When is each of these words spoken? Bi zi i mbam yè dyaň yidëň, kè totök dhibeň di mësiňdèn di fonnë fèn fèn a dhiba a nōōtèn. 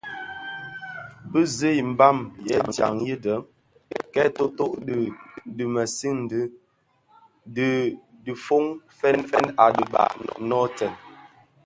Bi 1.31 1.41
zi 1.55 1.69
i 1.81 1.83
mbam 1.91 2.17
yè 2.47 2.57
dyaň 2.73 2.95
yidëň, 3.07 3.41
kè 4.13 4.23
totök 4.37 4.73
dhibeň 4.85 5.15
di 5.55 5.63
mësiňdèn 5.73 6.51
di 8.25 8.31
fonnë 8.45 8.75
fèn 8.97 9.19
fèn 9.29 9.47
a 9.63 9.65
dhiba 9.75 10.03
a 10.09 10.11
nōōtèn. 10.49 10.93